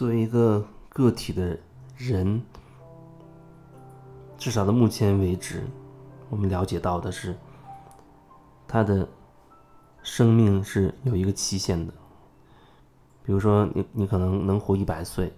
[0.00, 1.58] 作为一个个体的
[1.98, 2.40] 人，
[4.38, 5.62] 至少到目前为止，
[6.30, 7.36] 我们了解到的是，
[8.66, 9.06] 他的
[10.02, 11.92] 生命是有一个期限的。
[13.22, 15.30] 比如说，你你可能能活一百岁，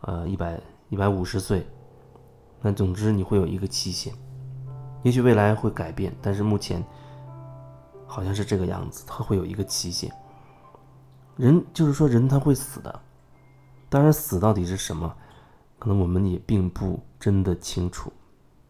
[0.00, 1.64] 呃，一百一百五十岁，
[2.60, 4.12] 那总之你会有一个期限。
[5.04, 6.84] 也许未来会改变，但是目前
[8.04, 10.12] 好像是这个样子，它会有一个期限。
[11.36, 13.00] 人就是说，人他会死的，
[13.92, 15.14] 当然死到底是什么，
[15.78, 18.10] 可能我们也并不真的清楚，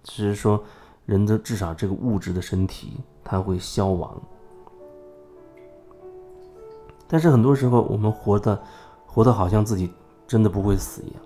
[0.03, 0.65] 只是说
[1.07, 4.21] 人的至少这个物质的身体它会消亡。
[7.07, 8.61] 但是很多时候我们活的，
[9.07, 9.93] 活的好像自己
[10.27, 11.23] 真的不会死一样。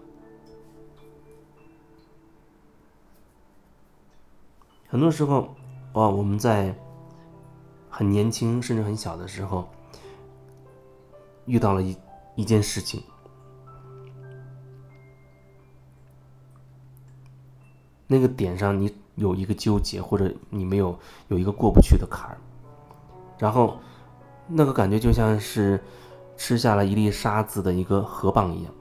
[4.89, 5.49] 很多时候，
[5.95, 6.79] 哇，我们在
[7.89, 9.67] 很年轻甚至很小的时候，
[11.47, 11.97] 遇到了一
[12.35, 13.03] 一件事情，
[18.07, 22.39] 那个点上你有一个纠结，或者你没有有一个过不去的坎儿，
[23.39, 23.79] 然后
[24.47, 25.83] 那个感觉就像是
[26.37, 28.73] 吃下了一粒沙子的一个河蚌一样，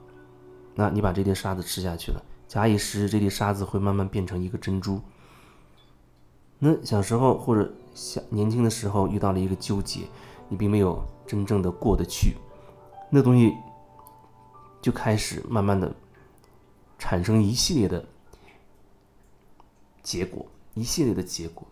[0.76, 5.02] 那你把这粒沙子吃下去了，假以时日，这粒沙子会慢慢变成一个珍珠。
[6.60, 10.02] 那小时候或者小年轻的时候遇到了一个纠结，
[10.48, 12.36] 你并没有真正的过得去，
[13.10, 13.54] 那东西
[14.82, 15.94] 就开始慢慢的
[16.98, 18.06] 产生一系列的
[20.06, 21.68] 结果，一系列的结果。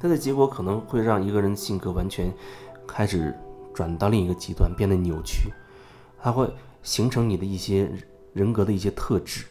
[0.00, 2.32] 它的结果可能会让一个人性格完全
[2.86, 3.36] 开始
[3.74, 5.52] 转到另一个极端，变得扭曲，
[6.18, 6.48] 它会
[6.84, 7.90] 形成你的一些
[8.32, 9.44] 人格的一些特质。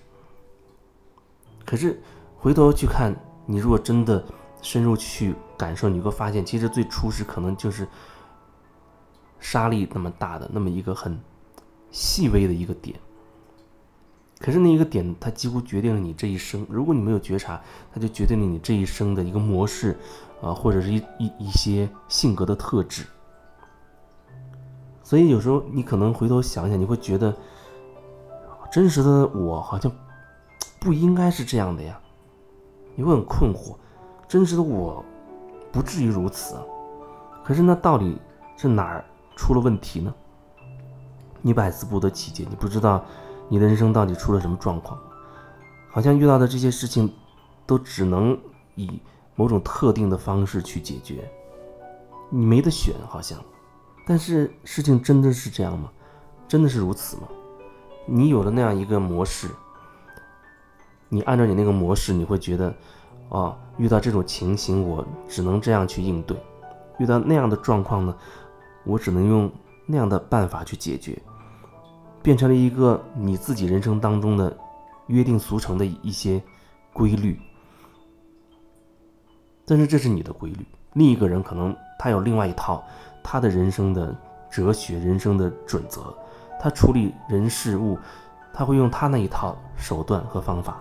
[1.65, 2.01] 可是
[2.37, 3.13] 回头去看。
[3.45, 4.23] 你如果真的
[4.61, 7.85] 深入去感受，你会发现，其实最初始可能就是
[9.37, 11.19] 沙粒那么大的那么一个很
[11.91, 12.97] 细微的一个点。
[14.43, 16.67] 可是那一个点，它几乎决定了你这一生。
[16.69, 17.61] 如果你没有觉察，
[17.93, 19.97] 它就决定了你这一生的一个模式，
[20.41, 23.05] 啊，或者是一一一些性格的特质。
[25.01, 27.33] 所以有时候你可能回头想想，你会觉得
[28.69, 29.89] 真实的我好像
[30.77, 31.97] 不应该是这样的呀。
[32.95, 33.77] 你会很困惑，
[34.27, 35.05] 真实的我
[35.71, 36.57] 不至于如此，
[37.45, 38.17] 可是那到底
[38.57, 39.05] 是哪儿
[39.37, 40.13] 出了问题呢？
[41.41, 43.05] 你百思不得其解，你不知道
[43.49, 44.99] 你的人生到底出了什么状况，
[45.89, 47.13] 好像遇到的这些事情
[47.65, 48.37] 都只能
[48.75, 48.99] 以
[49.35, 51.29] 某种特定的方式去解决，
[52.29, 53.39] 你没得选，好像。
[54.05, 55.89] 但是事情真的是这样吗？
[56.47, 57.23] 真的是如此吗？
[58.05, 59.47] 你有了那样一个模式。
[61.09, 62.73] 你按照你那个模式，你会觉得，
[63.29, 66.35] 哦，遇到这种情形，我只能这样去应对；
[66.97, 68.15] 遇到那样的状况呢，
[68.83, 69.51] 我只能用
[69.85, 71.21] 那样的办法去解决，
[72.23, 74.57] 变成了一个你自己人生当中的
[75.07, 76.41] 约定俗成的一些
[76.93, 77.39] 规律。
[79.65, 82.83] 但是这是你的规律，另一个人可能他有另外一套
[83.21, 84.15] 他的人生的
[84.49, 86.13] 哲学、人生的准则，
[86.59, 87.97] 他处理人事物，
[88.53, 90.77] 他会用他那一套手段和方法。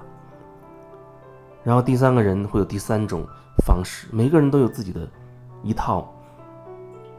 [1.64, 3.24] 然后第三个人会有第三种
[3.64, 5.09] 方式，每个人都有自己的
[5.62, 6.12] 一套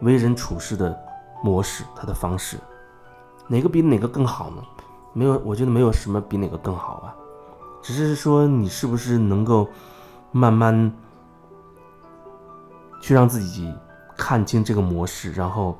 [0.02, 0.98] 为人处事的
[1.42, 2.58] 模式，他的方式，
[3.48, 4.64] 哪个比哪个更好呢？
[5.14, 7.16] 没有，我觉得没有什么比哪个更好啊，
[7.82, 9.68] 只是说你是不是能够
[10.32, 10.92] 慢慢
[13.00, 13.72] 去让自己
[14.18, 15.78] 看清这个模式，然后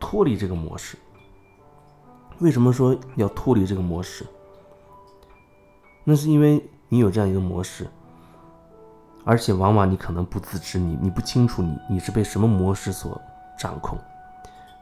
[0.00, 0.98] 脱离这个模式。
[2.40, 4.26] 为什么说要脱离这个模式？
[6.02, 7.86] 那是因为你有这样一个模式，
[9.24, 13.20] 而且往往你可能不自知，你你不清楚你你是被什么模式所
[13.58, 13.98] 掌控。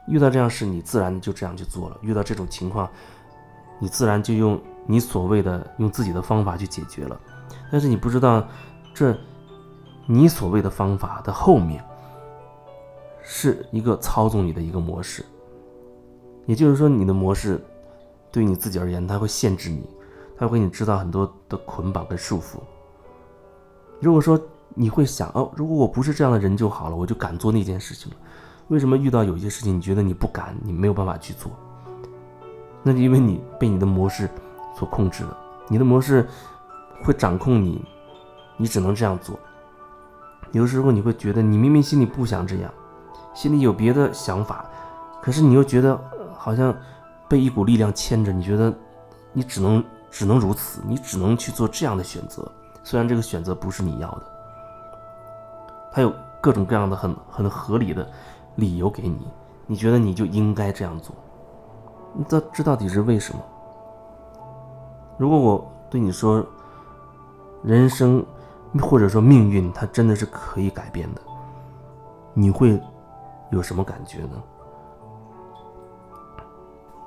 [0.07, 2.89] 遇到这样事，你自然就这样去做了；遇到这种情况，
[3.79, 7.19] 你自然就用你所谓的用自己的方法去解决了。
[7.71, 8.47] 但是你不知道，
[8.93, 9.17] 这
[10.05, 11.83] 你所谓的方法的后面，
[13.23, 15.25] 是一个操纵你的一个模式。
[16.45, 17.59] 也就是说，你的模式
[18.31, 19.89] 对你自己而言，它会限制你。
[20.37, 22.57] 它会给你制造很多的捆绑跟束缚。
[24.01, 24.37] 如果说
[24.73, 28.17] 你会想哦，如果我不是这样的人就好了，我就敢做那件事情了。
[28.67, 31.51] 为什么遇到有些事情，你觉得你不敢，你没有办法去做？
[32.83, 34.29] 那就因为你被你的模式
[34.77, 35.37] 所控制了。
[35.67, 36.27] 你的模式
[37.03, 37.83] 会掌控你，
[38.57, 39.39] 你只能这样做。
[40.51, 42.71] 有时候你会觉得，你明明心里不想这样，
[43.33, 44.65] 心里有别的想法，
[45.21, 45.99] 可是你又觉得
[46.37, 46.75] 好像
[47.27, 48.73] 被一股力量牵着，你觉得
[49.33, 49.83] 你只能。
[50.17, 52.49] 只能如此，你只能去做这样的选择，
[52.85, 54.23] 虽然这个选择不是你要的，
[55.91, 56.09] 他有
[56.39, 58.09] 各种各样的很很合理的
[58.55, 59.27] 理由给你，
[59.67, 61.15] 你觉得你就应该这样做，
[62.27, 63.41] 这这到底是为什么？
[65.17, 66.45] 如果我对你说，
[67.63, 68.25] 人生
[68.81, 71.21] 或者说命运，它真的是可以改变的，
[72.33, 72.81] 你会
[73.49, 74.41] 有什么感觉呢？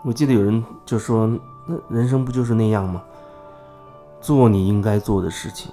[0.04, 1.26] 我记得有人就说
[1.66, 3.02] ：“那人生不就是那样吗？
[4.20, 5.72] 做你应该做的事情，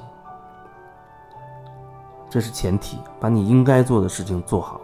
[2.29, 4.81] 这是前提，把你应该做的事情做好。”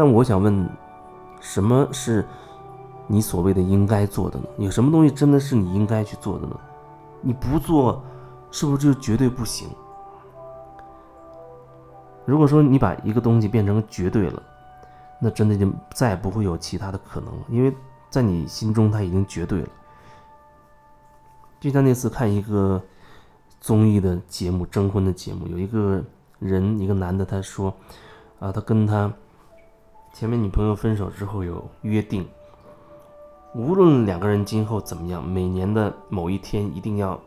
[0.00, 0.66] 但我想问，
[1.40, 2.24] 什么是
[3.06, 4.46] 你所谓的应该做的呢？
[4.56, 6.58] 有什么东西真的是你应该去做的呢？
[7.20, 8.02] 你不做，
[8.50, 9.68] 是不是就绝对不行？
[12.24, 14.42] 如果说你把一个东西变成绝对了，
[15.20, 17.70] 那真的就再也不会有其他的可能了，因为
[18.08, 19.68] 在你心中它已经绝对了。
[21.60, 22.82] 就像那次看一个
[23.60, 26.02] 综艺的节目，征婚的节目，有一个
[26.38, 27.74] 人，一个男的，他说，
[28.38, 29.12] 啊，他跟他
[30.12, 32.26] 前面女朋友分手之后有约定。
[33.52, 37.20] 无论两个人今后怎么样，每年的某一天一定要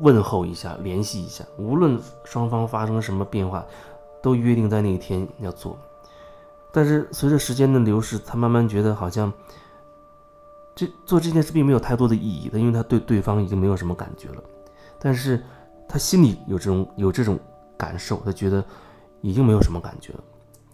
[0.00, 1.44] 问候一下、联系一下。
[1.58, 3.64] 无论双方发生什么变化，
[4.22, 5.76] 都约定在那一天要做。
[6.72, 9.30] 但是随着时间的流逝，他慢慢觉得好像
[10.74, 14.42] 这做这件事并没有太多的意义的，因为他对对方已经没有什么感觉了。
[14.98, 15.42] 但是
[15.86, 17.38] 他心里有这种有这种
[17.76, 18.64] 感受，他觉得
[19.20, 20.20] 已经没有什么感觉了。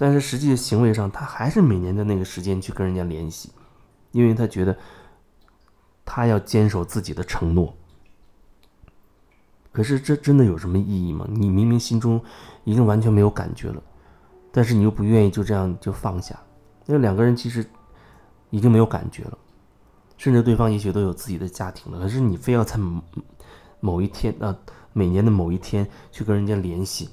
[0.03, 3.53] 但是实际的行为上，他还是每年的那个时间去跟人家联系。
[4.11, 4.77] 因为他觉得
[6.05, 7.73] 他要坚守自己的承诺，
[9.71, 11.25] 可是这真的有什么意义吗？
[11.31, 12.21] 你明明心中
[12.65, 13.81] 已经完全没有感觉了，
[14.51, 16.37] 但是你又不愿意就这样就放下，
[16.87, 17.65] 因为两个人其实
[18.51, 19.39] 已经没有感觉了，
[20.17, 22.77] 甚至对方也许都有自己的家庭了，可是你非要在
[23.79, 24.59] 某一天啊，
[24.93, 27.09] 每年的某一天去跟人家联系，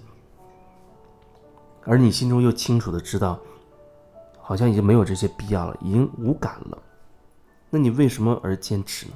[1.85, 3.39] 而你心中又清楚的知道，
[4.41, 6.77] 好像已经没有这些必要了，已经无感了。
[7.69, 9.13] 那你为什么而坚持呢？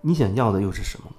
[0.00, 1.10] 你想要的又是什么？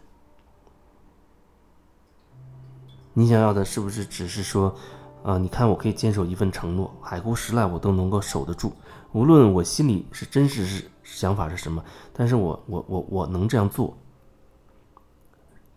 [3.13, 4.75] 你想要的是不是只是说，
[5.23, 8.73] 啊，你看我可以坚守一份承诺，海枯石烂我都能够守得住，
[9.11, 11.83] 无论我心里是真实是想法是什么，
[12.13, 13.97] 但是我我我我能这样做。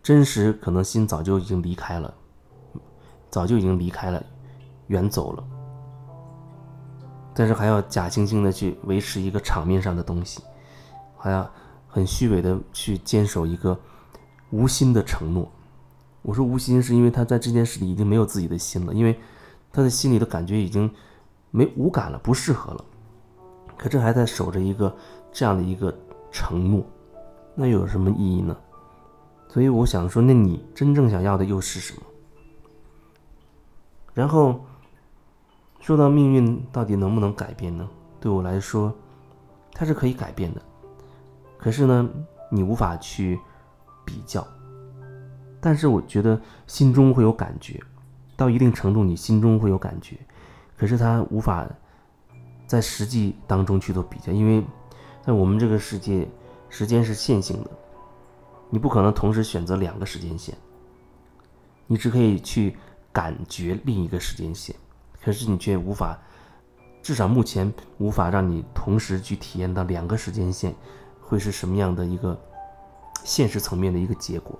[0.03, 2.13] 真实可能心早就已经离开了，
[3.31, 4.23] 早就已经离开了，
[4.87, 5.43] 远走了。
[7.33, 10.43] 但是还要假惺惺的去维持一个场面上的东西，
[11.17, 11.49] 还要
[11.87, 13.79] 很虚伪的去坚守一个
[14.49, 15.49] 无心的承诺。
[16.21, 19.17] 我说无心，是因为他在这件事里已经没有自己的心了，因为
[19.71, 20.91] 他的心里的感觉已经
[21.51, 22.85] 没无感了，不适合了。
[23.77, 24.93] 可这还在守着一个
[25.31, 25.91] 这样的一个
[26.31, 26.83] 承诺，
[27.55, 28.55] 那又有什么意义呢？
[29.47, 32.01] 所以我想说，那你真正想要的又是什么？
[34.13, 34.59] 然后。
[35.83, 37.89] 说到命运到底能不能改变呢？
[38.19, 38.93] 对我来说，
[39.73, 40.61] 它是可以改变的。
[41.57, 42.07] 可是呢，
[42.51, 43.39] 你无法去
[44.05, 44.45] 比较。
[45.59, 47.81] 但是我觉得心中会有感觉，
[48.37, 50.15] 到一定程度你心中会有感觉。
[50.77, 51.67] 可是它无法
[52.67, 54.63] 在实际当中去做比较，因为
[55.23, 56.27] 在我们这个世界，
[56.69, 57.71] 时间是线性的，
[58.69, 60.55] 你不可能同时选择两个时间线，
[61.87, 62.77] 你只可以去
[63.11, 64.75] 感觉另一个时间线。
[65.23, 66.17] 可是你却无法，
[67.01, 70.73] 至少目前无法让你同时去体验到两个时间线
[71.19, 72.39] 会是什么样的一个
[73.23, 74.57] 现实层面的一个结果。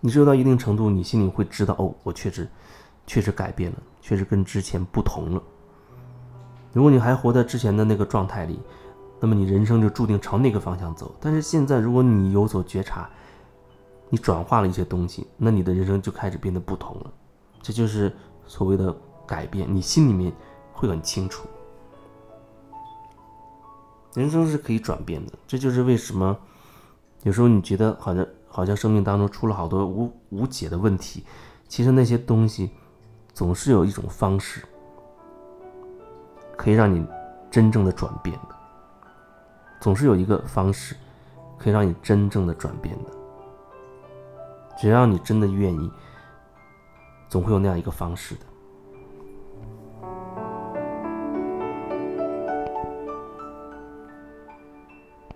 [0.00, 2.48] 你只有到一定程度，你心里会知道，哦，我确实
[3.06, 5.42] 确实改变了，确实跟之前不同了。
[6.72, 8.60] 如果你还活在之前的那个状态里，
[9.18, 11.14] 那么你人生就注定朝那个方向走。
[11.20, 13.08] 但是现在，如果你有所觉察，
[14.08, 17.12] 你转化了一些东西，那你的人生就开始变得不同了。
[17.62, 18.12] 这就是。
[18.48, 18.96] 所谓的
[19.26, 20.32] 改变，你心里面
[20.72, 21.48] 会很清楚，
[24.14, 25.32] 人生是可以转变的。
[25.48, 26.38] 这就是为什么
[27.24, 31.24] 有时候你觉得好像好像生命当中出了好多无无解的问题，
[31.66, 32.70] 其实那些东西
[33.34, 34.62] 总是有一种方式
[36.56, 37.04] 可以让你
[37.50, 38.54] 真正的转变的，
[39.80, 40.94] 总是有一个方式
[41.58, 43.10] 可以让你真正的转变的，
[44.76, 45.90] 只要你真的愿意。
[47.28, 48.46] 总会有那样一个方式的。